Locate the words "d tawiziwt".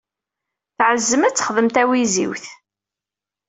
1.69-2.45